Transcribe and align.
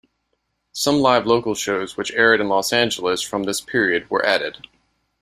Some 0.71 0.95
live 0.97 1.27
local 1.27 1.53
shows 1.53 1.95
which 1.95 2.11
aired 2.13 2.41
in 2.41 2.49
Los 2.49 2.73
Angeles 2.73 3.21
from 3.21 3.43
this 3.43 3.61
period 3.61 4.09
were 4.09 4.25
added. 4.25 4.65